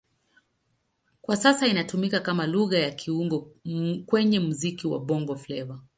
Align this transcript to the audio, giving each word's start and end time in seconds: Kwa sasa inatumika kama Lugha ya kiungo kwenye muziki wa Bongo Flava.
Kwa 1.21 1.37
sasa 1.37 1.67
inatumika 1.67 2.19
kama 2.19 2.47
Lugha 2.47 2.77
ya 2.79 2.91
kiungo 2.91 3.51
kwenye 4.05 4.39
muziki 4.39 4.87
wa 4.87 4.99
Bongo 4.99 5.35
Flava. 5.35 5.81